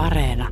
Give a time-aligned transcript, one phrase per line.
[0.00, 0.48] Areena.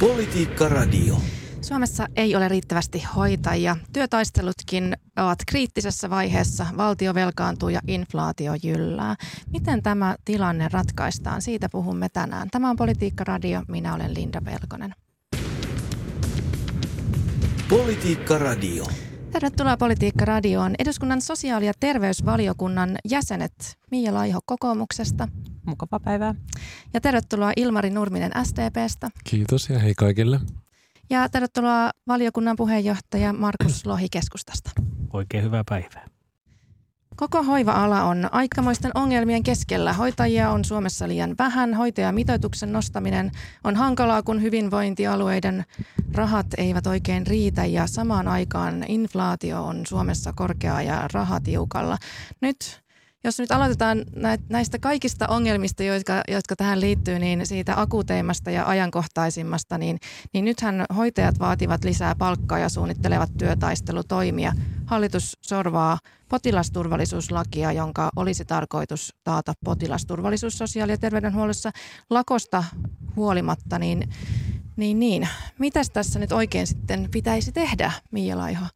[0.00, 1.16] Politiikka Radio.
[1.60, 3.76] Suomessa ei ole riittävästi hoitajia.
[3.92, 6.66] Työtaistelutkin ovat kriittisessä vaiheessa.
[6.76, 9.16] Valtio velkaantuu ja inflaatio jyllää.
[9.52, 11.42] Miten tämä tilanne ratkaistaan?
[11.42, 12.48] Siitä puhumme tänään.
[12.50, 13.62] Tämä on Politiikka Radio.
[13.68, 14.94] Minä olen Linda Pelkonen.
[17.68, 18.84] Politiikka Radio.
[19.32, 20.74] Tervetuloa Politiikka Radioon.
[20.78, 25.28] Eduskunnan sosiaali- ja terveysvaliokunnan jäsenet Mia Laiho kokoomuksesta.
[25.66, 26.34] Mukava päivää.
[26.94, 29.10] Ja tervetuloa Ilmari Nurminen STPstä.
[29.24, 30.40] Kiitos ja hei kaikille.
[31.10, 34.70] Ja tervetuloa valiokunnan puheenjohtaja Markus Lohi keskustasta.
[35.12, 36.15] Oikein hyvää päivää.
[37.16, 39.92] Koko hoiva-ala on aikamoisten ongelmien keskellä.
[39.92, 41.74] Hoitajia on Suomessa liian vähän.
[41.74, 43.30] Hoitajamitoituksen nostaminen
[43.64, 45.64] on hankalaa, kun hyvinvointialueiden
[46.12, 51.98] rahat eivät oikein riitä ja samaan aikaan inflaatio on Suomessa korkea ja rahat tiukalla.
[52.40, 52.85] Nyt
[53.26, 54.04] jos nyt aloitetaan
[54.48, 59.98] näistä kaikista ongelmista, jotka, jotka tähän liittyy, niin siitä akuuteimmasta ja ajankohtaisimmasta, niin,
[60.32, 64.52] niin nythän hoitajat vaativat lisää palkkaa ja suunnittelevat työtaistelutoimia.
[64.86, 71.70] Hallitus sorvaa potilasturvallisuuslakia, jonka olisi tarkoitus taata potilasturvallisuus sosiaali- ja terveydenhuollossa
[72.10, 72.64] lakosta
[73.16, 74.08] huolimatta, niin,
[74.76, 75.28] niin, niin.
[75.58, 78.66] mitäs tässä nyt oikein sitten pitäisi tehdä, Miia Laiho?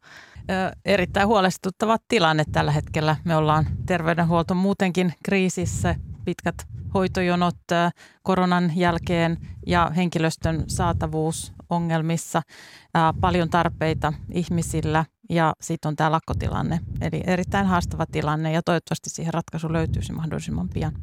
[0.85, 3.15] Erittäin huolestuttava tilanne tällä hetkellä.
[3.23, 7.57] Me ollaan terveydenhuolto muutenkin kriisissä, pitkät hoitojonot
[8.23, 12.41] koronan jälkeen ja henkilöstön saatavuus ongelmissa,
[13.21, 16.79] paljon tarpeita ihmisillä ja sitten on tämä lakkotilanne.
[17.01, 20.93] Eli erittäin haastava tilanne ja toivottavasti siihen ratkaisu löytyisi mahdollisimman pian.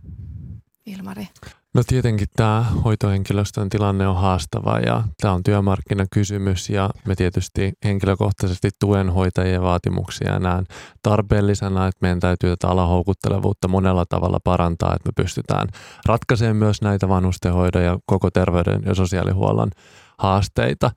[0.86, 1.28] Ilmari.
[1.74, 8.70] No tietenkin tämä hoitohenkilöstön tilanne on haastava ja tämä on työmarkkinakysymys ja me tietysti henkilökohtaisesti
[8.80, 10.66] tuen hoitajien vaatimuksia näen
[11.02, 15.68] tarpeellisena, että meidän täytyy tätä alahoukuttelevuutta monella tavalla parantaa, että me pystytään
[16.06, 19.70] ratkaisemaan myös näitä vanhustenhoidon ja koko terveyden ja sosiaalihuollon
[20.18, 20.90] haasteita.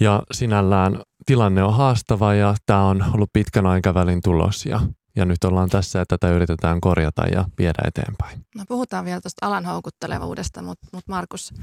[0.00, 4.80] Ja sinällään tilanne on haastava ja tämä on ollut pitkän aikavälin tulos ja
[5.16, 8.46] ja nyt ollaan tässä, että tätä yritetään korjata ja viedä eteenpäin.
[8.56, 11.54] No puhutaan vielä tuosta alan houkuttelevuudesta, mutta, mutta Markus,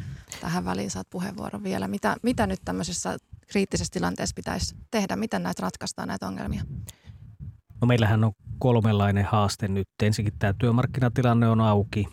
[0.41, 1.87] tähän väliin saat puheenvuoron vielä.
[1.87, 3.17] Mitä, mitä nyt tämmöisessä
[3.47, 5.15] kriittisessä tilanteessa pitäisi tehdä?
[5.15, 6.63] Miten näitä ratkaistaan näitä ongelmia?
[7.81, 9.87] No meillähän on kolmenlainen haaste nyt.
[10.03, 12.07] Ensinnäkin tämä työmarkkinatilanne on auki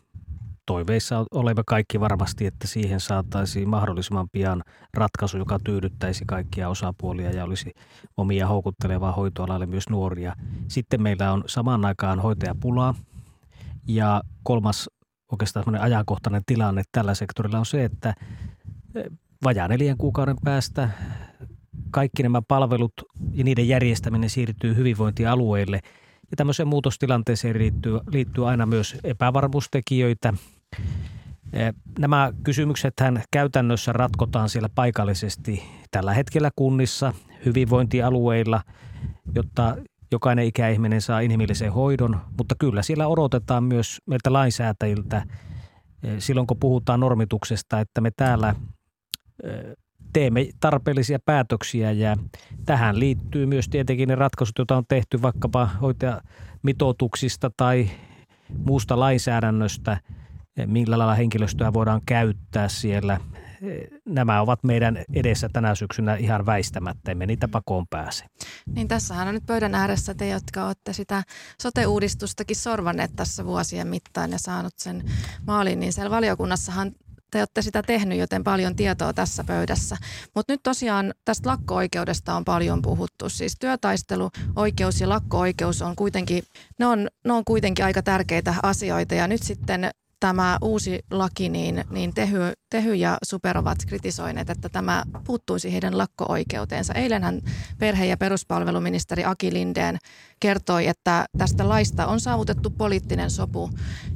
[0.66, 4.62] toiveissa olemme kaikki varmasti, että siihen saataisiin mahdollisimman pian
[4.94, 7.72] ratkaisu, joka tyydyttäisi kaikkia osapuolia ja olisi
[8.16, 10.36] omia houkuttelevaa hoitoalalle myös nuoria.
[10.68, 12.94] Sitten meillä on samaan aikaan hoitajapulaa
[13.88, 14.90] ja kolmas
[15.32, 18.14] oikeastaan ajankohtainen tilanne tällä sektorilla on se, että
[18.94, 19.00] e,
[19.44, 20.90] vajaan neljän kuukauden päästä
[21.90, 22.92] kaikki nämä palvelut
[23.32, 25.80] ja niiden järjestäminen siirtyy hyvinvointialueille–
[26.30, 30.34] ja tämmöiseen muutostilanteeseen liittyy, liittyy aina myös epävarmuustekijöitä–
[31.98, 32.94] Nämä kysymykset
[33.30, 37.12] käytännössä ratkotaan siellä paikallisesti tällä hetkellä kunnissa,
[37.44, 38.62] hyvinvointialueilla,
[39.34, 39.76] jotta
[40.12, 45.22] jokainen ikäihminen saa inhimillisen hoidon, mutta kyllä siellä odotetaan myös meiltä lainsäätäjiltä
[46.18, 48.54] silloin, kun puhutaan normituksesta, että me täällä
[50.12, 51.92] teemme tarpeellisia päätöksiä.
[51.92, 52.16] Ja
[52.66, 57.90] tähän liittyy myös tietenkin ne ratkaisut, joita on tehty vaikkapa hoitajamitoituksista tai
[58.66, 60.00] muusta lainsäädännöstä–
[60.66, 63.20] millä lailla henkilöstöä voidaan käyttää siellä.
[64.04, 68.24] Nämä ovat meidän edessä tänä syksynä ihan väistämättä, emme niitä pakoon pääse.
[68.74, 71.22] Niin tässähän on nyt pöydän ääressä te, jotka olette sitä
[71.62, 75.04] sote-uudistustakin sorvanneet tässä vuosien mittaan ja saanut sen
[75.46, 76.92] maaliin, niin siellä valiokunnassahan
[77.30, 79.96] te olette sitä tehnyt, joten paljon tietoa tässä pöydässä.
[80.34, 83.28] Mutta nyt tosiaan tästä lakko-oikeudesta on paljon puhuttu.
[83.28, 86.42] Siis työtaisteluoikeus ja lakko-oikeus on kuitenkin,
[86.78, 89.14] ne on, ne on kuitenkin aika tärkeitä asioita.
[89.14, 89.90] Ja nyt sitten
[90.20, 95.98] tämä uusi laki, niin, niin Tehy, Tehy ja Super ovat kritisoineet, että tämä puuttuisi heidän
[95.98, 96.94] lakko-oikeuteensa.
[96.94, 97.40] Eilenhän
[97.78, 99.98] perhe- ja peruspalveluministeri Aki Lindeen
[100.40, 103.70] kertoi, että tästä laista on saavutettu poliittinen sopu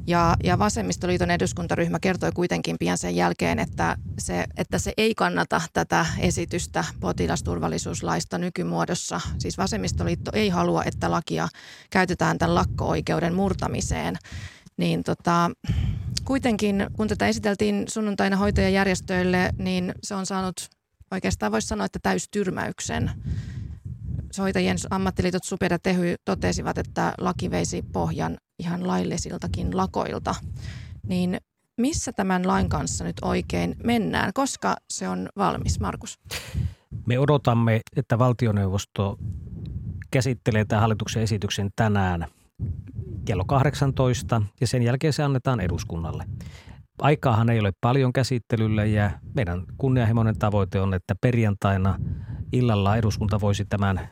[0.07, 5.61] ja, ja Vasemmistoliiton eduskuntaryhmä kertoi kuitenkin pian sen jälkeen, että se, että se ei kannata
[5.73, 9.21] tätä esitystä potilasturvallisuuslaista nykymuodossa.
[9.39, 11.49] Siis Vasemmistoliitto ei halua, että lakia
[11.91, 14.17] käytetään tämän lakko-oikeuden murtamiseen
[14.81, 15.51] niin tota,
[16.25, 20.69] kuitenkin kun tätä esiteltiin sunnuntaina hoitajajärjestöille, niin se on saanut
[21.11, 23.11] oikeastaan voisi sanoa, että täystyrmäyksen.
[24.39, 30.35] Hoitajien ammattiliitot Super ja Tehy totesivat, että laki veisi pohjan ihan laillisiltakin lakoilta.
[31.07, 31.39] Niin
[31.79, 34.33] missä tämän lain kanssa nyt oikein mennään?
[34.35, 36.19] Koska se on valmis, Markus?
[37.07, 39.19] Me odotamme, että valtioneuvosto
[40.11, 42.27] käsittelee tämän hallituksen esityksen tänään–
[43.31, 46.25] kello 18 ja sen jälkeen se annetaan eduskunnalle.
[46.99, 51.99] Aikaahan ei ole paljon käsittelyllä ja meidän kunnianhimoinen tavoite on, että perjantaina
[52.53, 54.09] illalla eduskunta voisi tämän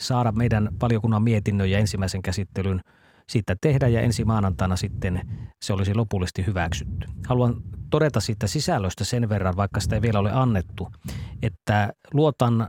[0.00, 2.80] saada meidän valiokunnan mietinnön ja ensimmäisen käsittelyn
[3.28, 5.20] siitä tehdä ja ensi maanantaina sitten
[5.62, 7.06] se olisi lopullisesti hyväksytty.
[7.26, 7.54] Haluan
[7.90, 10.88] todeta siitä sisällöstä sen verran, vaikka sitä ei vielä ole annettu,
[11.42, 12.66] että luotan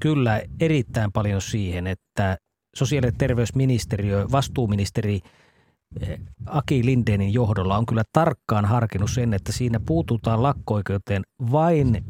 [0.00, 2.36] kyllä erittäin paljon siihen, että
[2.76, 5.20] sosiaali- ja terveysministeriö, vastuuministeri
[6.46, 11.22] Aki Lindenin johdolla on kyllä tarkkaan harkinnut sen, että siinä puututaan lakko-oikeuteen
[11.52, 12.04] vain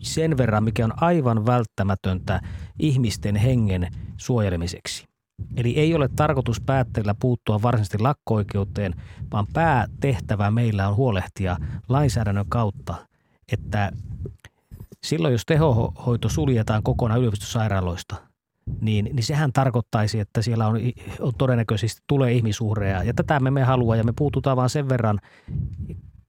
[0.00, 2.40] sen verran, mikä on aivan välttämätöntä
[2.78, 5.06] ihmisten hengen suojelemiseksi.
[5.56, 8.94] Eli ei ole tarkoitus päättäjillä puuttua varsinaisesti lakko-oikeuteen,
[9.32, 11.56] vaan päätehtävä meillä on huolehtia
[11.88, 12.94] lainsäädännön kautta,
[13.52, 13.92] että
[15.04, 18.31] silloin jos tehohoito suljetaan kokonaan yliopistosairaaloista,
[18.80, 20.76] niin, niin sehän tarkoittaisi, että siellä on,
[21.20, 23.02] on todennäköisesti tulee ihmisuhreja.
[23.02, 25.18] Ja tätä me emme halua ja me puututaan vaan sen verran,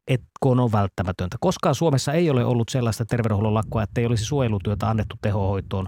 [0.08, 1.38] että kun on välttämätöntä.
[1.40, 5.88] Koskaan Suomessa ei ole ollut sellaista terveydenhuollon lakkoa, että ei olisi suojelutyötä annettu tehohoitoon.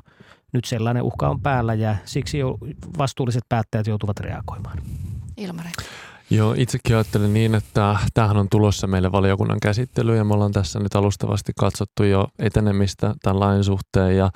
[0.54, 2.58] Nyt sellainen uhka on päällä ja siksi jo
[2.98, 4.78] vastuulliset päättäjät joutuvat reagoimaan.
[5.38, 5.70] Ilmari.
[6.30, 10.80] Joo, itsekin ajattelen niin, että tämähän on tulossa meille valiokunnan käsittelyyn ja me ollaan tässä
[10.80, 14.30] nyt alustavasti katsottu jo etenemistä tämän lain suhteen ja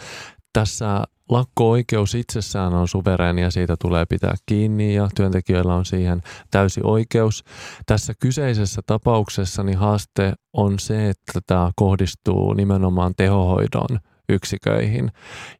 [0.53, 6.21] tässä lakko-oikeus itsessään on suvereeni ja siitä tulee pitää kiinni ja työntekijöillä on siihen
[6.51, 7.43] täysi oikeus.
[7.85, 13.99] Tässä kyseisessä tapauksessa niin haaste on se, että tämä kohdistuu nimenomaan tehohoidon
[14.29, 15.11] yksiköihin.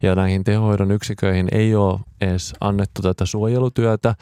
[0.04, 4.16] Ja näihin tehohoidon yksiköihin ei ole edes annettu tätä suojelutyötä,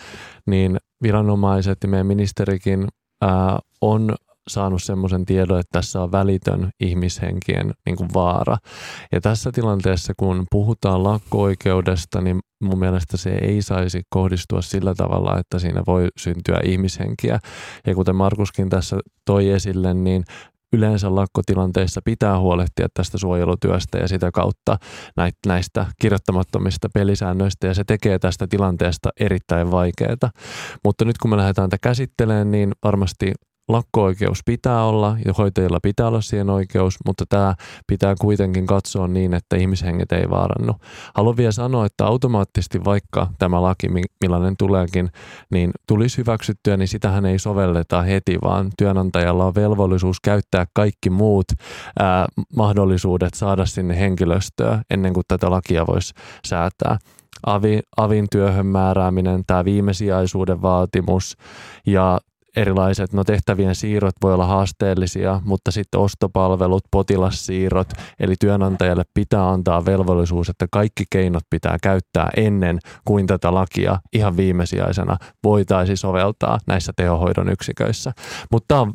[0.46, 2.88] niin viranomaiset ja meidän ministerikin
[3.22, 4.16] ää, on
[4.48, 8.58] saanut semmoisen tiedon, että tässä on välitön ihmishenkien niin kuin vaara.
[9.12, 15.40] Ja tässä tilanteessa, kun puhutaan lakko-oikeudesta, niin mun mielestä se ei saisi kohdistua sillä tavalla,
[15.40, 17.40] että siinä voi syntyä ihmishenkiä.
[17.88, 20.24] Ja kuten Markuskin tässä toi esille, niin
[20.74, 24.78] yleensä lakkotilanteissa pitää huolehtia tästä suojelutyöstä ja sitä kautta
[25.46, 30.32] näistä kirjoittamattomista pelisäännöistä ja se tekee tästä tilanteesta erittäin vaikeaa.
[30.84, 33.34] Mutta nyt kun me lähdetään tätä käsittelemään, niin varmasti
[33.68, 37.56] lakko-oikeus pitää olla ja hoitajilla pitää olla siihen oikeus, mutta tämä
[37.88, 40.74] pitää kuitenkin katsoa niin, että ihmishenget ei vaarannu.
[41.16, 43.88] Haluan vielä sanoa, että automaattisesti vaikka tämä laki,
[44.22, 45.10] millainen tuleekin,
[45.50, 51.48] niin tulisi hyväksyttyä, niin sitähän ei sovelleta heti, vaan työnantajalla on velvollisuus käyttää kaikki muut
[52.00, 52.26] ää,
[52.56, 56.14] mahdollisuudet saada sinne henkilöstöä ennen kuin tätä lakia voisi
[56.48, 56.98] säätää.
[57.46, 61.38] Avi, avin työhön määrääminen, tämä viimesijaisuuden vaatimus
[61.86, 62.20] ja
[62.58, 67.90] erilaiset, no tehtävien siirrot voi olla haasteellisia, mutta sitten ostopalvelut, potilassiirrot,
[68.20, 74.38] eli työnantajalle pitää antaa velvollisuus, että kaikki keinot pitää käyttää ennen kuin tätä lakia ihan
[74.38, 78.12] viimesijaisena voitaisiin soveltaa näissä tehohoidon yksiköissä.
[78.52, 78.94] Mutta tämä on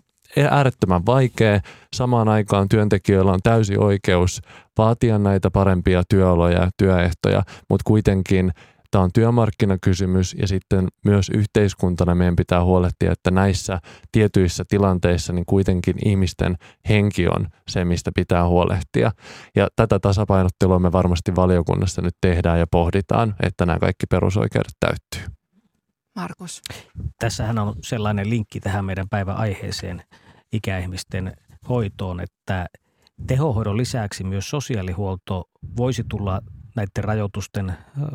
[0.50, 1.60] äärettömän vaikea.
[1.94, 4.40] Samaan aikaan työntekijöillä on täysi oikeus
[4.78, 8.52] vaatia näitä parempia työoloja ja työehtoja, mutta kuitenkin–
[8.92, 13.78] Tämä on työmarkkinakysymys ja sitten myös yhteiskuntana meidän pitää huolehtia, että näissä
[14.12, 16.56] tietyissä tilanteissa niin kuitenkin ihmisten
[16.88, 19.10] henki on se, mistä pitää huolehtia.
[19.56, 25.34] Ja tätä tasapainottelua me varmasti valiokunnassa nyt tehdään ja pohditaan, että nämä kaikki perusoikeudet täyttyy.
[26.16, 26.62] Markus.
[27.18, 30.02] Tässähän on sellainen linkki tähän meidän päivän aiheeseen
[30.52, 31.32] ikäihmisten
[31.68, 32.66] hoitoon, että
[33.26, 36.40] tehohoidon lisäksi myös sosiaalihuolto voisi tulla
[36.76, 37.72] näiden rajoitusten,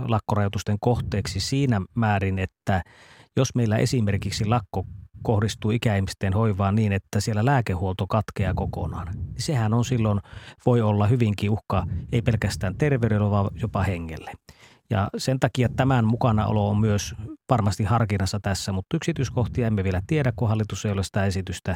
[0.08, 2.84] lakkorajoitusten kohteeksi siinä määrin, että
[3.36, 4.86] jos meillä esimerkiksi lakko
[5.24, 10.20] kohdistuu ikäihmisten hoivaan niin, että siellä lääkehuolto katkeaa kokonaan, niin sehän on silloin,
[10.66, 14.32] voi olla hyvinkin uhka ei pelkästään terveydelle, vaan jopa hengelle.
[14.90, 17.16] Ja sen takia tämän mukanaolo on myös
[17.50, 21.76] varmasti harkinnassa tässä, mutta yksityiskohtia emme vielä tiedä, kun hallitus ei ole sitä esitystä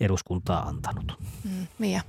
[0.00, 1.12] eduskuntaa antanut.
[1.44, 2.00] Mm, Mia.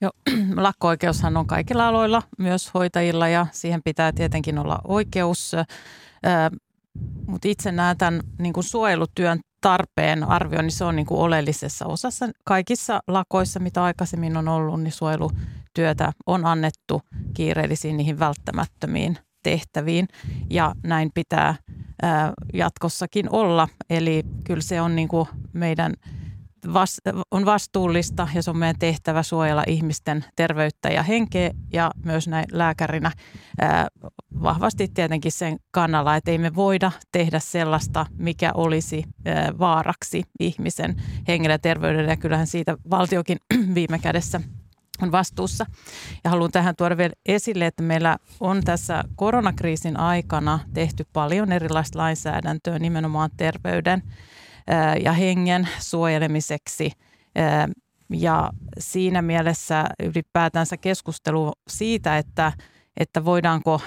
[0.00, 0.10] Jo,
[0.56, 5.52] lakko-oikeushan on kaikilla aloilla, myös hoitajilla ja siihen pitää tietenkin olla oikeus.
[7.26, 12.28] Mutta itse näen tämän niin kuin suojelutyön tarpeen arvioinnin, se on niin kuin oleellisessa osassa.
[12.44, 17.02] Kaikissa lakoissa, mitä aikaisemmin on ollut, niin suojelutyötä on annettu
[17.34, 20.08] kiireellisiin niihin välttämättömiin tehtäviin
[20.50, 21.54] ja näin pitää
[22.54, 23.68] jatkossakin olla.
[23.90, 25.94] Eli kyllä se on niin kuin meidän–
[26.72, 32.28] vas, on vastuullista ja se on meidän tehtävä suojella ihmisten terveyttä ja henkeä ja myös
[32.28, 33.12] näin lääkärinä
[33.60, 33.88] ää,
[34.42, 40.96] vahvasti tietenkin sen kannalla, että ei me voida tehdä sellaista, mikä olisi ää, vaaraksi ihmisen
[41.28, 43.38] hengelle ja terveydelle ja kyllähän siitä valtiokin
[43.74, 44.40] viime kädessä
[45.02, 45.66] on vastuussa.
[46.24, 51.98] Ja haluan tähän tuoda vielä esille, että meillä on tässä koronakriisin aikana tehty paljon erilaista
[51.98, 54.02] lainsäädäntöä nimenomaan terveyden
[55.02, 56.92] ja hengen suojelemiseksi.
[58.10, 62.52] Ja siinä mielessä ylipäätänsä keskustelu siitä, että,
[62.96, 63.80] että voidaanko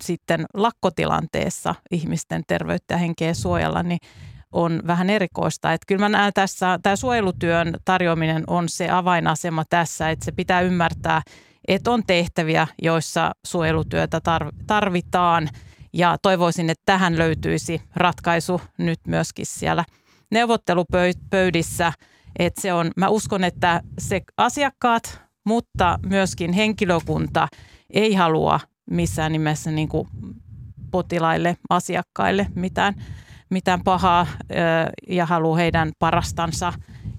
[0.00, 3.98] sitten lakkotilanteessa ihmisten terveyttä ja henkeä suojella, niin
[4.52, 5.72] on vähän erikoista.
[5.72, 10.60] Että kyllä mä näen tässä, tämä suojelutyön tarjoaminen on se avainasema tässä, että se pitää
[10.60, 11.22] ymmärtää,
[11.68, 14.20] että on tehtäviä, joissa suojelutyötä
[14.66, 15.48] tarvitaan
[15.96, 19.84] ja toivoisin, että tähän löytyisi ratkaisu nyt myöskin siellä
[20.30, 21.92] neuvottelupöydissä.
[22.38, 27.48] Että se on, mä uskon, että se asiakkaat, mutta myöskin henkilökunta
[27.90, 28.60] ei halua
[28.90, 30.08] missään nimessä niin kuin
[30.90, 32.94] potilaille, asiakkaille mitään
[33.50, 34.26] mitään pahaa
[35.08, 36.72] ja haluaa heidän parastansa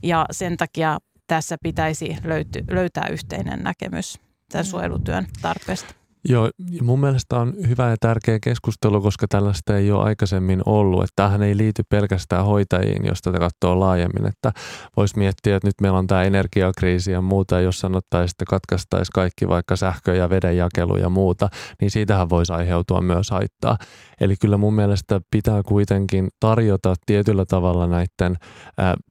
[0.04, 4.20] ja sen takia tässä pitäisi löyty, löytää yhteinen näkemys
[4.52, 4.70] tämän mm.
[4.70, 5.94] suojelutyön tarpeesta.
[6.30, 6.50] Joo,
[6.82, 11.04] mun mielestä on hyvä ja tärkeä keskustelu, koska tällaista ei ole aikaisemmin ollut.
[11.04, 14.28] Että tämähän ei liity pelkästään hoitajiin, jos tätä katsoo laajemmin.
[14.28, 14.52] Että
[14.98, 19.14] voisi miettiä, että nyt meillä on tämä energiakriisi ja muuta, ja jos sanottaisiin, että katkaistaisiin
[19.14, 21.50] kaikki vaikka sähkö- ja vedenjakelu ja muuta,
[21.82, 23.78] niin siitähän voisi aiheutua myös haittaa.
[24.22, 28.36] Eli kyllä mun mielestä pitää kuitenkin tarjota tietyllä tavalla näiden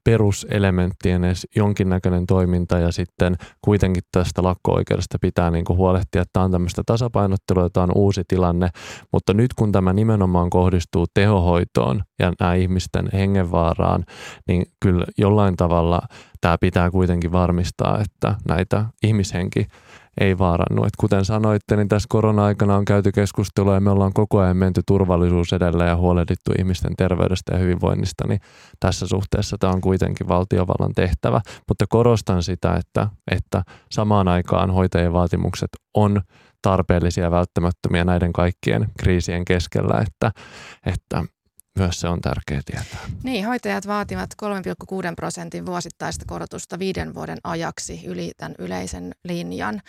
[0.03, 6.43] peruselementtien edes jonkinnäköinen toiminta ja sitten kuitenkin tästä lakko-oikeudesta pitää niin kuin huolehtia, että tämä
[6.43, 8.69] on tämmöistä tasapainottelua, tämä on uusi tilanne,
[9.11, 14.05] mutta nyt kun tämä nimenomaan kohdistuu tehohoitoon ja nämä ihmisten hengenvaaraan,
[14.47, 16.01] niin kyllä jollain tavalla
[16.41, 19.67] tämä pitää kuitenkin varmistaa, että näitä ihmishenki
[20.21, 20.83] ei vaarannu.
[20.83, 24.81] Et kuten sanoitte, niin tässä korona-aikana on käyty keskustelua ja me ollaan koko ajan menty
[24.87, 28.39] turvallisuus edellä ja huolehdittu ihmisten terveydestä ja hyvinvoinnista, niin
[28.79, 31.41] tässä suhteessa tämä on kuitenkin valtiovallan tehtävä.
[31.67, 36.21] Mutta korostan sitä, että, että samaan aikaan hoitajien vaatimukset on
[36.61, 40.31] tarpeellisia ja välttämättömiä näiden kaikkien kriisien keskellä, että,
[40.85, 41.23] että
[41.77, 42.99] myös se on tärkeää tietää.
[43.23, 49.81] Niin, hoitajat vaativat 3,6 prosentin vuosittaista korotusta viiden vuoden ajaksi yli tämän yleisen linjan.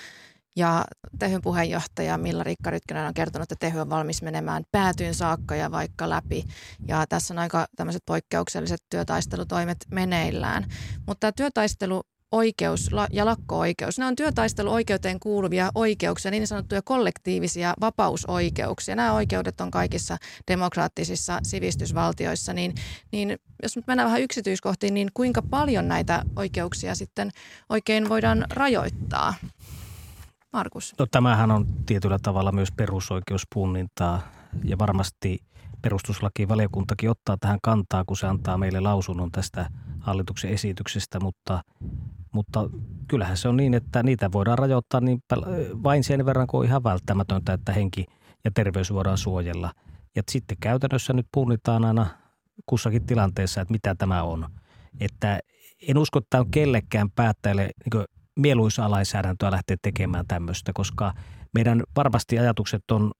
[0.57, 0.85] Ja
[1.19, 5.71] Tehyn puheenjohtaja Milla Rikka Rytkönen on kertonut, että Tehy on valmis menemään päätyyn saakka ja
[5.71, 6.45] vaikka läpi.
[6.89, 10.67] Ja tässä on aika tämmöiset poikkeukselliset työtaistelutoimet meneillään.
[11.07, 12.03] Mutta tämä työtaistelu
[12.33, 13.99] oikeus ja lakko-oikeus.
[13.99, 18.97] Ne on työtaisteluoikeuteen kuuluvia oikeuksia, niin sanottuja kollektiivisia vapausoikeuksia.
[18.97, 20.17] Nämä oikeudet on kaikissa
[20.51, 22.53] demokraattisissa sivistysvaltioissa.
[22.53, 22.75] Niin,
[23.13, 27.31] niin jos nyt mennään vähän yksityiskohtiin, niin kuinka paljon näitä oikeuksia sitten
[27.69, 29.35] oikein voidaan rajoittaa?
[30.53, 30.95] Markus.
[30.99, 34.33] No, tämähän on tietyllä tavalla myös perusoikeuspunnintaa
[34.65, 35.39] ja varmasti
[35.83, 39.71] perustuslakivaliokuntakin ottaa tähän kantaa, kun se antaa meille lausunnon tästä
[40.01, 41.63] hallituksen esityksestä, mutta–
[42.33, 42.71] mutta
[43.09, 45.19] kyllähän se on niin, että niitä voidaan rajoittaa niin
[45.83, 48.07] vain sen verran, kuin on ihan välttämätöntä, että henki
[48.45, 49.73] ja terveys voidaan suojella.
[50.17, 52.07] Ja sitten käytännössä nyt punnitaan aina
[52.67, 54.47] kussakin tilanteessa, että mitä tämä on.
[55.01, 55.41] Että
[55.89, 58.05] en usko, että on kellekään päättäjälle niin
[58.37, 61.15] mieluisaa lainsäädäntöä lähteä tekemään tämmöistä, koska
[61.55, 63.13] meidän varmasti ajatukset on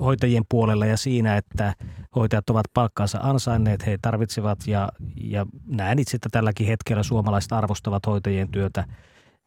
[0.00, 1.74] hoitajien puolella ja siinä, että
[2.16, 8.06] hoitajat ovat palkkaansa ansainneet, he tarvitsevat ja, ja näen itse, että tälläkin hetkellä suomalaiset arvostavat
[8.06, 8.84] hoitajien työtä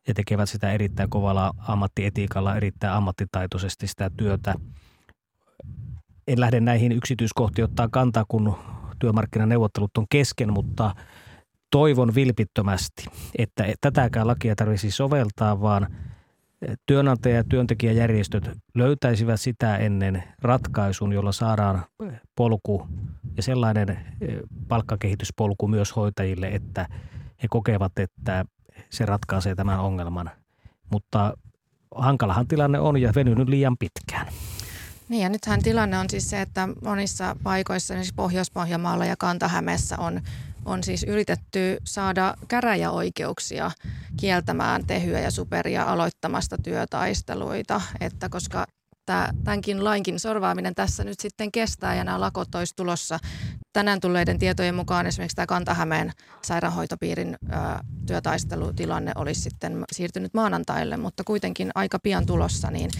[0.08, 4.56] ja tekevät sitä erittäin kovalla ammattietiikalla, erittäin ammattitaitoisesti sitä työtä.
[6.28, 8.56] En lähde näihin yksityiskohtiin ottaa kantaa, kun
[9.00, 10.96] työmarkkinaneuvottelut on kesken, mutta
[11.72, 13.06] toivon vilpittömästi,
[13.38, 15.88] että tätäkään lakia tarvitsisi soveltaa, vaan–
[16.86, 21.86] työnantaja- ja työntekijäjärjestöt löytäisivät sitä ennen ratkaisun, jolla saadaan
[22.36, 22.88] polku
[23.38, 26.88] ja sellainen eh, palkkakehityspolku myös hoitajille, että
[27.43, 28.46] he kokevat, että
[28.89, 30.32] se ratkaisee tämän ongelman.
[30.91, 31.34] Mutta
[31.96, 34.27] hankalahan tilanne on ja venynyt liian pitkään.
[35.10, 40.22] Niin ja nythän tilanne on siis se, että monissa paikoissa, esimerkiksi Pohjois-Pohjanmaalla ja Kantahämeessä on
[40.65, 43.72] on siis yritetty saada käräjäoikeuksia
[44.20, 48.67] kieltämään tehyä ja superia aloittamasta työtaisteluita, että koska
[49.05, 53.20] tämänkin lainkin sorvaaminen tässä nyt sitten kestää ja nämä lakot olisi tulossa
[53.74, 57.55] tänään tulleiden tietojen mukaan esimerkiksi tämä Kantahämeen sairaanhoitopiirin ö,
[58.08, 62.91] työtaistelutilanne olisi sitten siirtynyt maanantaille, mutta kuitenkin aika pian tulossa, niin,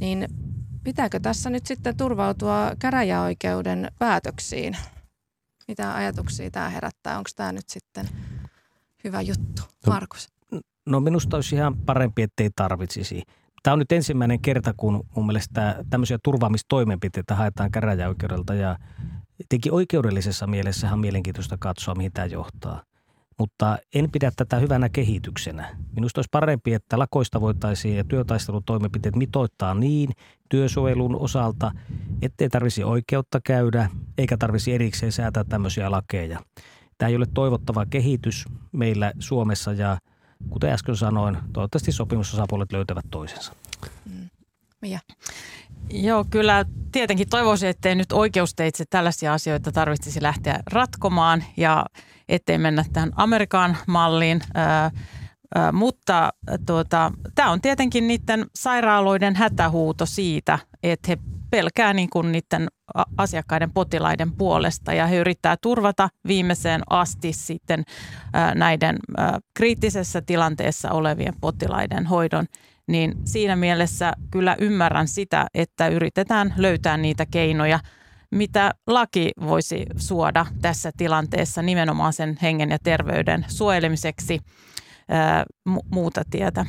[0.00, 0.28] niin
[0.84, 4.76] pitääkö tässä nyt sitten turvautua käräjäoikeuden päätöksiin?
[5.70, 7.18] Mitä ajatuksia tämä herättää?
[7.18, 8.08] Onko tämä nyt sitten
[9.04, 9.62] hyvä juttu?
[9.86, 10.28] No, Markus?
[10.86, 13.22] No minusta olisi ihan parempi, ettei tarvitsisi.
[13.62, 18.76] Tämä on nyt ensimmäinen kerta, kun mun mielestä tämmöisiä turvaamistoimenpiteitä haetaan käräjäoikeudelta ja
[19.36, 22.82] tietenkin oikeudellisessa mielessä on mielenkiintoista katsoa, mihin tämä johtaa.
[23.40, 25.76] Mutta en pidä tätä hyvänä kehityksenä.
[25.96, 30.10] Minusta olisi parempi, että lakoista voitaisiin ja työtaistelutoimenpiteet mitoittaa niin
[30.48, 31.72] työsuojelun osalta,
[32.22, 36.40] ettei tarvisi oikeutta käydä eikä tarvisi erikseen säätää tämmöisiä lakeja.
[36.98, 39.98] Tämä ei ole toivottava kehitys meillä Suomessa ja
[40.50, 43.52] kuten äsken sanoin, toivottavasti sopimusosapuolet löytävät toisensa.
[44.04, 44.28] Mm.
[44.82, 44.98] Mia.
[45.92, 51.86] Joo, kyllä tietenkin toivoisin, ettei nyt oikeusteitse tällaisia asioita tarvitsisi lähteä ratkomaan ja
[52.28, 54.40] ettei mennä tähän Amerikan malliin.
[54.54, 54.90] Ää,
[55.54, 56.30] ää, mutta
[56.66, 61.18] tuota, tämä on tietenkin niiden sairaaloiden hätähuuto siitä, että he
[61.50, 62.68] pelkää niin kuin niiden
[63.16, 67.84] asiakkaiden potilaiden puolesta ja he yrittää turvata viimeiseen asti sitten
[68.54, 68.98] näiden
[69.54, 72.46] kriittisessä tilanteessa olevien potilaiden hoidon
[72.90, 77.80] niin siinä mielessä kyllä ymmärrän sitä, että yritetään löytää niitä keinoja,
[78.30, 84.38] mitä laki voisi suoda tässä tilanteessa nimenomaan sen hengen ja terveyden suojelemiseksi
[85.08, 85.44] ää,
[85.90, 86.66] muuta tietä.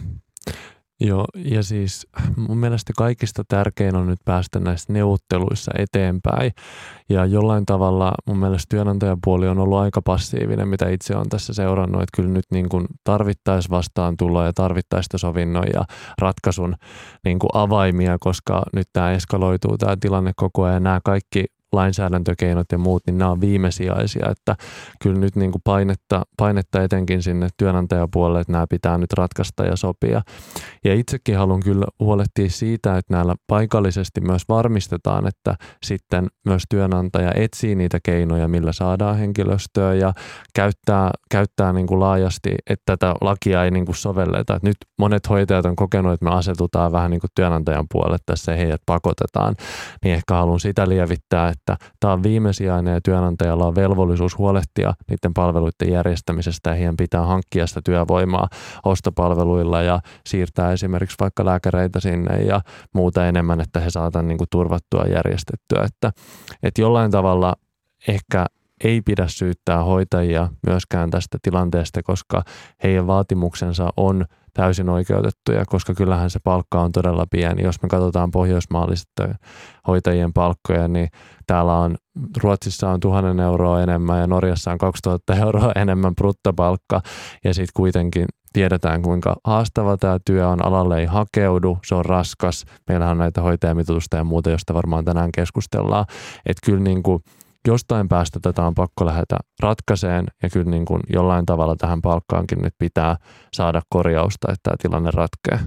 [1.03, 6.51] Joo, ja siis mun mielestä kaikista tärkein on nyt päästä näissä neuvotteluissa eteenpäin.
[7.09, 12.01] Ja jollain tavalla mun mielestä työnantajapuoli on ollut aika passiivinen, mitä itse on tässä seurannut,
[12.01, 15.85] että kyllä nyt niin kuin tarvittaisi vastaan tulla ja tarvittaisi sovinnon ja
[16.17, 16.75] ratkaisun
[17.25, 20.83] niin kuin avaimia, koska nyt tämä eskaloituu tämä tilanne koko ajan.
[20.83, 24.55] Nämä kaikki lainsäädäntökeinot ja muut, niin nämä on viimesijaisia, että
[25.01, 29.75] kyllä nyt niin kuin painetta, painetta etenkin sinne työnantajapuolelle, että nämä pitää nyt ratkaista ja
[29.75, 30.21] sopia.
[30.85, 37.31] Ja itsekin haluan kyllä huolehtia siitä, että näillä paikallisesti myös varmistetaan, että sitten myös työnantaja
[37.35, 40.13] etsii niitä keinoja, millä saadaan henkilöstöä ja
[40.55, 44.59] käyttää, käyttää niin kuin laajasti, että tätä lakia ei niin kuin sovelleta.
[44.63, 48.81] Nyt monet hoitajat on kokenut, että me asetutaan vähän niin kuin työnantajan puolelle tässä heidät
[48.85, 49.55] pakotetaan,
[50.03, 55.33] niin ehkä haluan sitä lievittää, että tämä on viimesijainen ja työnantajalla on velvollisuus huolehtia niiden
[55.33, 58.47] palveluiden järjestämisestä ja heidän pitää hankkia sitä työvoimaa
[58.85, 62.61] ostopalveluilla ja siirtää esimerkiksi vaikka lääkäreitä sinne ja
[62.93, 65.83] muuta enemmän, että he saatan niin turvattua järjestettyä.
[65.83, 66.11] Että,
[66.63, 67.55] että jollain tavalla
[68.07, 68.45] ehkä
[68.83, 72.43] ei pidä syyttää hoitajia myöskään tästä tilanteesta, koska
[72.83, 77.63] heidän vaatimuksensa on täysin oikeutettuja, koska kyllähän se palkka on todella pieni.
[77.63, 79.35] Jos me katsotaan pohjoismaallisten
[79.87, 81.07] hoitajien palkkoja, niin
[81.47, 81.95] täällä on
[82.43, 87.01] Ruotsissa on tuhannen euroa enemmän ja Norjassa on 2000 euroa enemmän bruttopalkka
[87.43, 92.65] ja sitten kuitenkin tiedetään, kuinka haastava tämä työ on, alalle ei hakeudu, se on raskas.
[92.87, 96.05] Meillähän on näitä hoitajamitutusta ja muuta, josta varmaan tänään keskustellaan.
[96.45, 97.23] Että kyllä niin kuin
[97.67, 102.59] jostain päästä tätä on pakko lähteä ratkaiseen ja kyllä niin kuin jollain tavalla tähän palkkaankin
[102.61, 103.17] nyt pitää
[103.53, 105.59] saada korjausta, että tämä tilanne ratkeaa.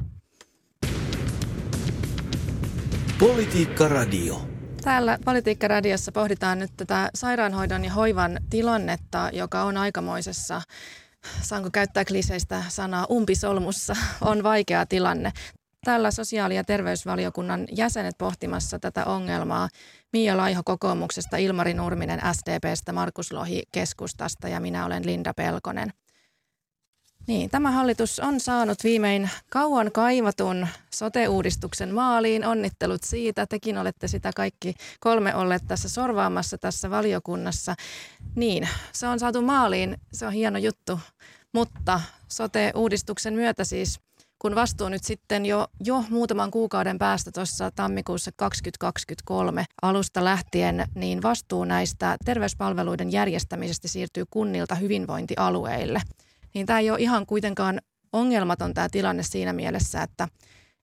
[3.18, 4.40] Politiikka Radio.
[4.84, 10.62] Täällä Politiikka-radiossa pohditaan nyt tätä sairaanhoidon ja hoivan tilannetta, joka on aikamoisessa
[11.42, 15.32] saanko käyttää kliseistä sanaa, umpisolmussa on vaikea tilanne.
[15.84, 19.68] Täällä sosiaali- ja terveysvaliokunnan jäsenet pohtimassa tätä ongelmaa.
[20.12, 25.92] Mia Laiho kokoomuksesta, Ilmari Nurminen SDPstä, Markus Lohi keskustasta ja minä olen Linda Pelkonen.
[27.26, 32.46] Niin, tämä hallitus on saanut viimein kauan kaivatun sote-uudistuksen maaliin.
[32.46, 33.46] Onnittelut siitä.
[33.46, 37.74] Tekin olette sitä kaikki kolme olleet tässä sorvaamassa tässä valiokunnassa.
[38.34, 39.96] Niin, se on saatu maaliin.
[40.12, 41.00] Se on hieno juttu.
[41.52, 44.00] Mutta sote-uudistuksen myötä siis
[44.44, 51.22] kun vastuu nyt sitten jo, jo muutaman kuukauden päästä tuossa tammikuussa 2023 alusta lähtien, niin
[51.22, 56.02] vastuu näistä terveyspalveluiden järjestämisestä siirtyy kunnilta hyvinvointialueille.
[56.54, 57.80] Niin tämä ei ole ihan kuitenkaan
[58.12, 60.28] ongelmaton tämä tilanne siinä mielessä, että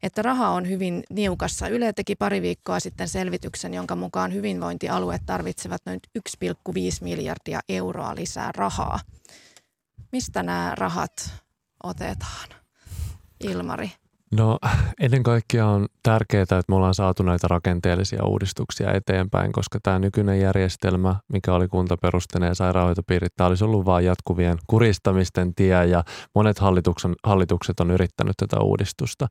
[0.04, 1.67] että raha on hyvin niukassa.
[1.67, 8.52] Yle teki pari viikkoa sitten selvityksen, jonka mukaan hyvinvointialueet tarvitsevat noin 1,5 miljardia euroa lisää
[8.56, 9.00] rahaa.
[10.12, 11.34] Mistä nämä rahat
[11.84, 12.61] otetaan?
[13.43, 13.91] Ilmari?
[14.38, 14.58] No
[15.01, 20.39] ennen kaikkea on tärkeää, että me ollaan saatu näitä rakenteellisia uudistuksia eteenpäin, koska tämä nykyinen
[20.39, 26.04] järjestelmä, mikä oli kuntaperusteinen sairaanhoitopiirit, tämä olisi ollut vain jatkuvien kuristamisten tie ja
[26.36, 26.60] monet
[27.23, 29.27] hallitukset on yrittänyt tätä uudistusta.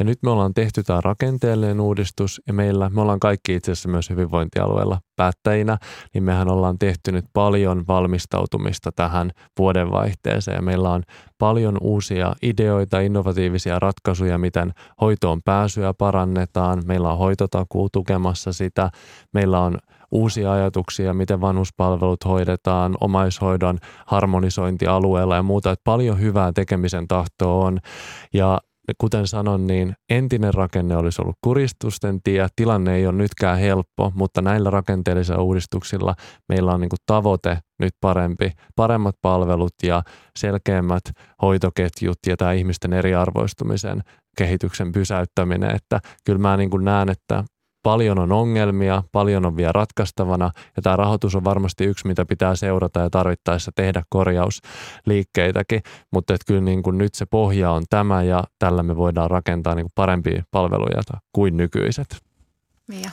[0.00, 3.88] Ja nyt me ollaan tehty tämä rakenteellinen uudistus ja meillä, me ollaan kaikki itse asiassa
[3.88, 5.78] myös hyvinvointialueella päättäjinä,
[6.14, 11.02] niin mehän ollaan tehty nyt paljon valmistautumista tähän vuodenvaihteeseen ja meillä on
[11.38, 16.82] paljon uusia ideoita, innovatiivisia ratkaisuja, miten hoitoon pääsyä parannetaan.
[16.86, 18.90] Meillä on hoitotakuu tukemassa sitä.
[19.34, 19.78] Meillä on
[20.10, 25.70] uusia ajatuksia, miten vanhuspalvelut hoidetaan, omaishoidon harmonisointi alueella ja muuta.
[25.70, 27.78] Että paljon hyvää tekemisen tahtoa on.
[28.34, 28.60] Ja
[28.98, 32.46] kuten sanon, niin entinen rakenne olisi ollut kuristusten tie.
[32.56, 36.14] Tilanne ei ole nytkään helppo, mutta näillä rakenteellisilla uudistuksilla
[36.48, 40.02] meillä on niin kuin tavoite nyt parempi, paremmat palvelut ja
[40.38, 41.02] selkeämmät
[41.42, 44.02] hoitoketjut ja tämä ihmisten eriarvoistumisen
[44.36, 45.74] kehityksen pysäyttäminen.
[45.76, 47.44] Että kyllä mä niin kuin näen, että
[47.82, 52.56] paljon on ongelmia, paljon on vielä ratkaistavana ja tämä rahoitus on varmasti yksi, mitä pitää
[52.56, 55.80] seurata ja tarvittaessa tehdä korjausliikkeitäkin,
[56.12, 59.74] mutta että kyllä niin kuin nyt se pohja on tämä ja tällä me voidaan rakentaa
[59.74, 62.16] niin kuin parempia palveluja kuin nykyiset.
[62.88, 63.10] Mia.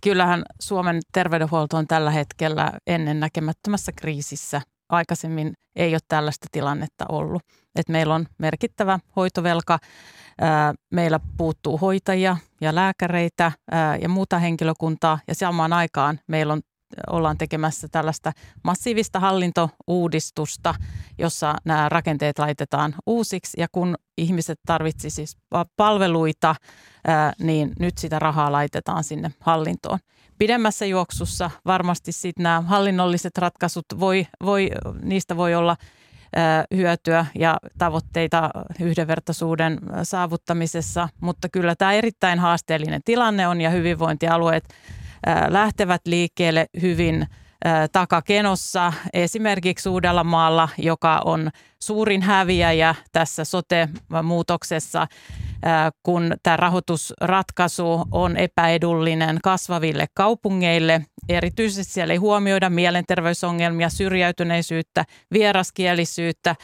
[0.00, 4.62] Kyllähän Suomen terveydenhuolto on tällä hetkellä ennennäkemättömässä kriisissä.
[4.88, 7.42] Aikaisemmin ei ole tällaista tilannetta ollut.
[7.76, 9.78] Et meillä on merkittävä hoitovelka
[10.90, 13.52] Meillä puuttuu hoitajia ja lääkäreitä
[14.02, 16.60] ja muuta henkilökuntaa ja samaan aikaan meillä on
[17.10, 18.32] ollaan tekemässä tällaista
[18.64, 20.74] massiivista hallintouudistusta,
[21.18, 25.38] jossa nämä rakenteet laitetaan uusiksi ja kun ihmiset tarvitsisivat siis
[25.76, 26.54] palveluita,
[27.38, 29.98] niin nyt sitä rahaa laitetaan sinne hallintoon.
[30.38, 34.70] Pidemmässä juoksussa varmasti sitten nämä hallinnolliset ratkaisut, voi, voi,
[35.02, 35.76] niistä voi olla–
[36.76, 44.64] hyötyä ja tavoitteita yhdenvertaisuuden saavuttamisessa, mutta kyllä tämä erittäin haasteellinen tilanne on ja hyvinvointialueet
[45.48, 47.26] lähtevät liikkeelle hyvin
[47.92, 48.92] takakenossa.
[49.12, 51.50] Esimerkiksi Uudellamaalla, joka on
[51.82, 55.06] suurin häviäjä tässä sote-muutoksessa,
[56.02, 61.06] kun tämä rahoitusratkaisu on epäedullinen kasvaville kaupungeille.
[61.28, 66.56] Erityisesti siellä ei huomioida mielenterveysongelmia, syrjäytyneisyyttä, vieraskielisyyttä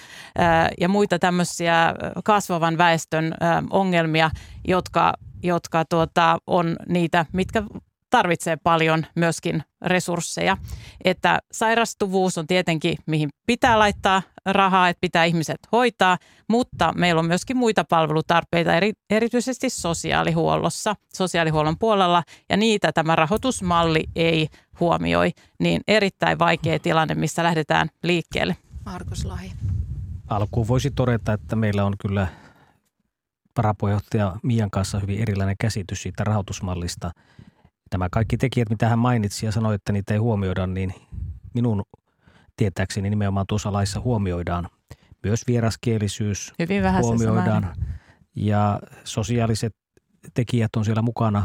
[0.80, 3.34] ja muita tämmöisiä kasvavan väestön
[3.70, 4.30] ongelmia,
[4.68, 7.62] jotka, jotka tuota, on niitä, mitkä
[8.10, 10.56] tarvitsee paljon myöskin resursseja.
[11.04, 17.26] Että sairastuvuus on tietenkin, mihin pitää laittaa rahaa, että pitää ihmiset hoitaa, mutta meillä on
[17.26, 24.48] myöskin muita palvelutarpeita, eri, erityisesti sosiaalihuollossa, sosiaalihuollon puolella, ja niitä tämä rahoitusmalli ei
[24.80, 28.56] huomioi, niin erittäin vaikea tilanne, missä lähdetään liikkeelle.
[28.84, 29.52] Markus Lahi.
[30.28, 32.26] Alkuun voisi todeta, että meillä on kyllä
[33.56, 37.10] varapuheenjohtaja Mian kanssa hyvin erilainen käsitys siitä rahoitusmallista–
[37.94, 40.94] Nämä kaikki tekijät, mitä hän mainitsi ja sanoi, että niitä ei huomioida, niin
[41.54, 41.82] minun
[42.56, 44.68] tietääkseni nimenomaan tuossa laissa huomioidaan.
[45.24, 47.74] Myös vieraskielisyys Hyvin huomioidaan
[48.36, 49.76] ja sosiaaliset
[50.34, 51.42] tekijät on siellä mukana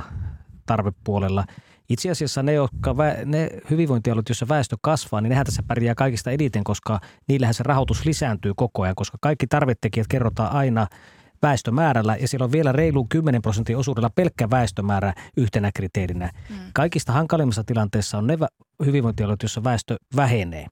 [0.66, 1.46] tarvepuolella.
[1.90, 2.96] Itse asiassa ne, jotka,
[3.26, 8.06] ne hyvinvointialueet, joissa väestö kasvaa, niin nehän tässä pärjää kaikista eniten, koska niillähän se rahoitus
[8.06, 10.88] lisääntyy koko ajan, koska kaikki tarvetekijät kerrotaan aina–
[11.42, 16.32] väestömäärällä ja siellä on vielä reilu 10 prosentin osuudella pelkkä väestömäärä yhtenä kriteerinä.
[16.50, 16.56] Mm.
[16.74, 18.38] Kaikista hankalimmassa tilanteessa on ne
[18.86, 20.68] hyvinvointialueet, joissa väestö vähenee.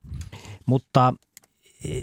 [0.65, 1.13] Mutta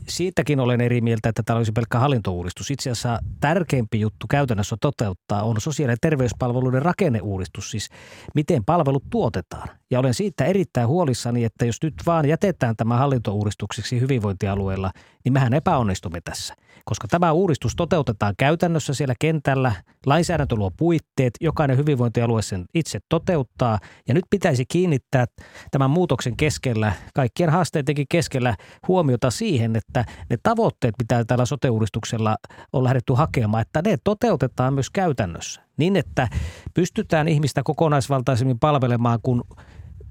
[0.09, 2.71] siitäkin olen eri mieltä, että tämä olisi pelkkä hallintouudistus.
[2.71, 7.89] Itse asiassa tärkeimpi juttu käytännössä toteuttaa on sosiaali- ja terveyspalveluiden rakenneuudistus, siis
[8.35, 9.69] miten palvelut tuotetaan.
[9.91, 14.91] Ja olen siitä erittäin huolissani, että jos nyt vaan jätetään tämä hallintouudistuksiksi hyvinvointialueella,
[15.25, 16.55] niin mehän epäonnistumme tässä.
[16.85, 19.73] Koska tämä uudistus toteutetaan käytännössä siellä kentällä,
[20.07, 23.79] lainsäädäntö luo puitteet, jokainen hyvinvointialue sen itse toteuttaa.
[24.09, 25.27] Ja nyt pitäisi kiinnittää
[25.71, 28.57] tämän muutoksen keskellä, kaikkien haasteidenkin keskellä
[28.89, 32.37] huomiota siihen, että ne tavoitteet, mitä tällä sote-uudistuksella
[32.73, 35.63] on lähdetty hakemaan, että ne toteutetaan myös käytännössä.
[35.77, 36.29] Niin, että
[36.75, 39.45] pystytään ihmistä kokonaisvaltaisemmin palvelemaan, kun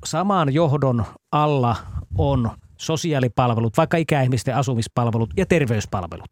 [0.06, 1.76] saman johdon alla
[2.18, 6.30] on sosiaalipalvelut, vaikka ikäihmisten asumispalvelut ja terveyspalvelut.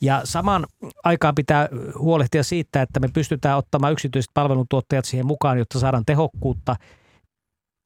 [0.00, 0.66] Ja saman
[1.04, 6.76] aikaan pitää huolehtia siitä, että me pystytään ottamaan yksityiset palveluntuottajat siihen mukaan, jotta saadaan tehokkuutta.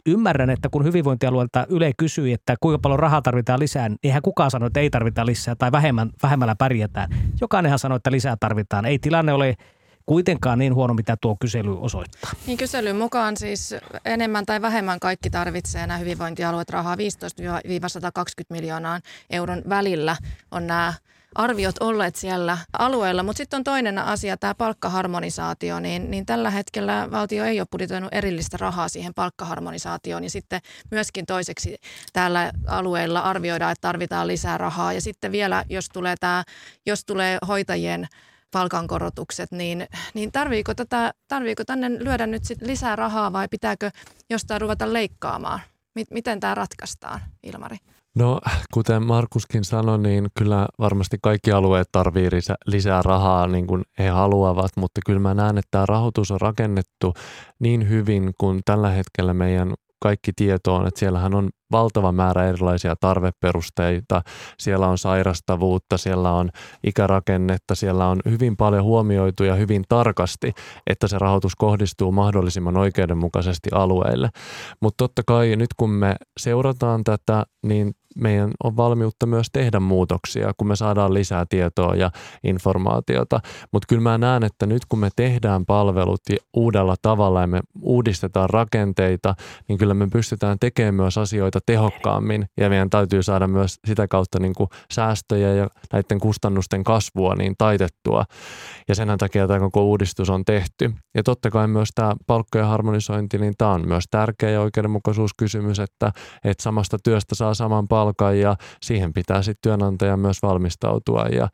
[0.07, 4.51] Ymmärrän, että kun hyvinvointialueelta Yle kysyi, että kuinka paljon rahaa tarvitaan lisää, niin eihän kukaan
[4.51, 7.11] sano, että ei tarvita lisää tai vähemmän, vähemmällä pärjätään.
[7.40, 8.85] Jokainenhan sanoi, että lisää tarvitaan.
[8.85, 9.55] Ei tilanne ole
[10.07, 12.31] kuitenkaan niin huono, mitä tuo kysely osoittaa.
[12.47, 16.99] Niin kyselyn mukaan siis enemmän tai vähemmän kaikki tarvitsee nämä hyvinvointialueet rahaa 15-120
[18.51, 20.16] miljoonaa euron välillä
[20.51, 20.95] on nämä
[21.37, 23.22] arviot olleet siellä alueella.
[23.22, 28.14] Mutta sitten on toinen asia, tämä palkkaharmonisaatio, niin, niin tällä hetkellä valtio ei ole budjetoinut
[28.14, 30.25] erillistä rahaa siihen palkkaharmonisaatioon.
[30.25, 31.77] Ja sitten myöskin toiseksi
[32.12, 34.92] täällä alueella arvioidaan, että tarvitaan lisää rahaa.
[34.92, 36.44] Ja sitten vielä, jos tulee, tämä,
[36.87, 38.07] jos tulee hoitajien
[38.51, 43.90] palkankorotukset, niin, niin tarviiko, tätä, tarviiko tänne lyödä nyt sit lisää rahaa vai pitääkö
[44.31, 45.61] jostain ruveta leikkaamaan?
[46.11, 47.77] Miten tämä ratkaistaan, Ilmari?
[48.17, 48.41] No,
[48.75, 52.29] kuten Markuskin sanoi, niin kyllä varmasti kaikki alueet tarvii
[52.67, 57.15] lisää rahaa niin kuin he haluavat, mutta kyllä mä näen, että tämä rahoitus on rakennettu
[57.59, 62.97] niin hyvin kuin tällä hetkellä meidän kaikki tieto on, että siellähän on valtava määrä erilaisia
[63.01, 64.23] tarveperusteita.
[64.59, 66.51] Siellä on sairastavuutta, siellä on
[66.87, 70.53] ikärakennetta, siellä on hyvin paljon huomioitu ja hyvin tarkasti,
[70.87, 74.29] että se rahoitus kohdistuu mahdollisimman oikeudenmukaisesti alueille.
[74.81, 80.53] Mutta totta kai nyt kun me seurataan tätä, niin meidän on valmiutta myös tehdä muutoksia,
[80.57, 82.11] kun me saadaan lisää tietoa ja
[82.45, 83.41] informaatiota.
[83.73, 86.21] Mutta kyllä mä näen, että nyt kun me tehdään palvelut
[86.55, 89.35] uudella tavalla ja me uudistetaan rakenteita,
[89.69, 94.40] niin kyllä me pystytään tekemään myös asioita tehokkaammin ja meidän täytyy saada myös sitä kautta
[94.40, 98.25] niin kuin säästöjä ja näiden kustannusten kasvua niin taitettua.
[98.88, 100.92] Ja sen takia tämä koko uudistus on tehty.
[101.14, 106.12] Ja totta kai myös tämä palkkojen harmonisointi, niin tämä on myös tärkeä ja oikeudenmukaisuuskysymys, että,
[106.45, 111.49] että samasta työstä saa saman palkan ja siihen pitää sitten työnantaja myös valmistautua ja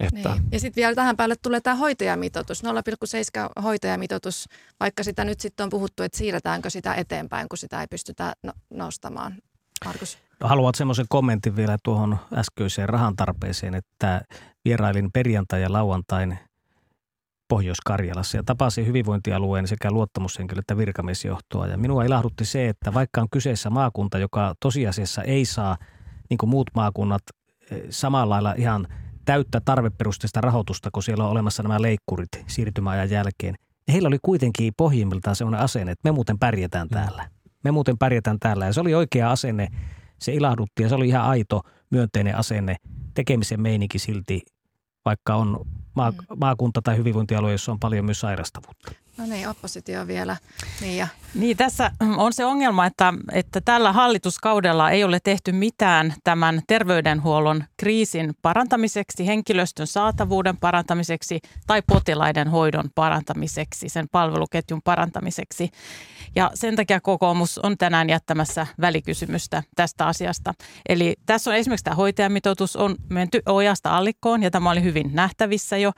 [0.00, 0.34] että.
[0.34, 0.48] Niin.
[0.52, 4.48] Ja sitten vielä tähän päälle tulee tämä hoitajamitoitus, 0,7 hoitajamitoitus,
[4.80, 8.52] vaikka sitä nyt sitten on puhuttu, että siirretäänkö sitä eteenpäin, kun sitä ei pystytä no-
[8.70, 9.34] nostamaan.
[9.84, 10.18] Markus.
[10.40, 14.22] No, haluat semmoisen kommentin vielä tuohon äskeiseen rahan tarpeeseen, että
[14.64, 16.38] vierailin perjantai ja lauantain
[17.48, 21.66] Pohjois-Karjalassa ja tapasin hyvinvointialueen sekä luottamushenkilö että virkamiesjohtoa.
[21.66, 25.76] Ja minua ilahdutti se, että vaikka on kyseessä maakunta, joka tosiasiassa ei saa,
[26.30, 27.22] niin kuin muut maakunnat,
[27.70, 28.88] eh, samalla lailla ihan
[29.26, 33.54] täyttä tarveperusteista rahoitusta, kun siellä on olemassa nämä leikkurit siirtymäajan jälkeen.
[33.92, 37.28] Heillä oli kuitenkin pohjimmiltaan sellainen asenne, että me muuten pärjätään täällä.
[37.64, 38.66] Me muuten pärjätään täällä.
[38.66, 39.68] Ja se oli oikea asenne.
[40.18, 42.76] Se ilahdutti ja se oli ihan aito myönteinen asenne.
[43.14, 44.42] Tekemisen meininki silti,
[45.04, 45.60] vaikka on
[45.96, 46.36] mm.
[46.36, 48.92] maakunta tai hyvinvointialue, jossa on paljon myös sairastavuutta.
[49.18, 50.36] No niin, oppositio vielä.
[50.80, 51.08] Niin, ja.
[51.34, 57.64] niin tässä on se ongelma, että, että tällä hallituskaudella ei ole tehty mitään tämän terveydenhuollon
[57.76, 65.70] kriisin parantamiseksi, henkilöstön saatavuuden parantamiseksi tai potilaiden hoidon parantamiseksi, sen palveluketjun parantamiseksi.
[66.36, 70.54] Ja sen takia kokoomus on tänään jättämässä välikysymystä tästä asiasta.
[70.88, 75.76] Eli tässä on esimerkiksi tämä hoitajamitoitus on menty ojasta allikkoon ja tämä oli hyvin nähtävissä
[75.76, 75.92] jo,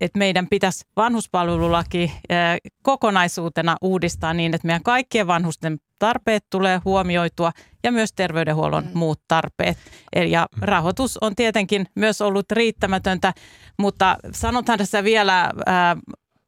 [0.00, 2.05] että meidän pitäisi vanhuspalvelulaki
[2.82, 7.52] kokonaisuutena uudistaa niin, että meidän kaikkien vanhusten tarpeet tulee huomioitua
[7.84, 8.90] ja myös terveydenhuollon mm.
[8.94, 9.78] muut tarpeet.
[10.28, 13.32] Ja rahoitus on tietenkin myös ollut riittämätöntä,
[13.78, 15.50] mutta sanotaan tässä vielä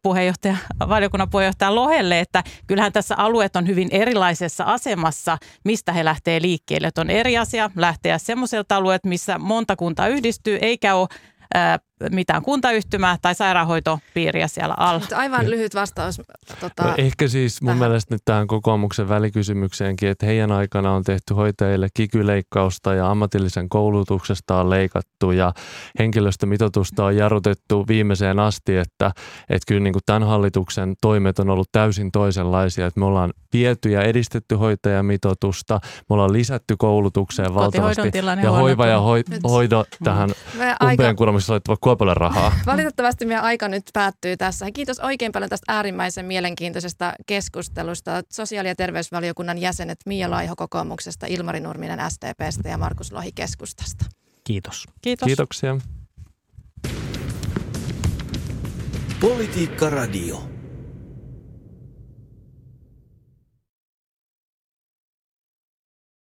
[0.03, 0.57] puheenjohtaja,
[0.89, 6.87] valiokunnan puheenjohtaja Lohelle, että kyllähän tässä alueet on hyvin erilaisessa asemassa, mistä he lähtee liikkeelle.
[6.87, 11.09] Että on eri asia lähteä semmoiselta alueet, missä monta kuntaa yhdistyy, eikä ole
[12.13, 15.01] mitään kuntayhtymää tai sairaanhoitopiiriä siellä alla.
[15.01, 16.21] Mutta aivan lyhyt vastaus.
[16.61, 17.79] Tota, no ehkä siis mun tähän.
[17.79, 24.61] mielestä nyt tähän kokoomuksen välikysymykseenkin, että heidän aikana on tehty hoitajille kikyleikkausta ja ammatillisen koulutuksesta
[24.61, 25.53] on leikattu ja
[25.99, 29.13] henkilöstömitoitusta on jarrutettu viimeiseen asti, että,
[29.49, 33.91] että kyllä niin kuin tämän hallituksen toimet on ollut täysin toisenlaisia, että me ollaan viety
[33.91, 35.81] ja edistetty hoitajamitoitusta,
[36.11, 38.11] me ollaan lisätty koulutukseen valtavasti
[38.43, 40.31] ja hoiva ja hoi- hoido tähän
[40.91, 42.53] umpeen kuromisessa laittava kuopalle rahaa.
[42.67, 44.71] Valitettavasti meidän aika nyt päättyy tässä.
[44.71, 48.23] Kiitos oikein paljon tästä äärimmäisen mielenkiintoisesta keskustelusta.
[48.33, 54.05] Sosiaali- ja terveysvaliokunnan jäsenet Mia Laiho kokoomuksesta, Ilmari Nurminen STPstä ja Markus Lohi keskustasta.
[54.45, 54.85] Kiitos.
[55.03, 55.27] Kiitos.
[55.27, 55.79] Kiitoksia.
[59.21, 60.58] Politiikka Radio.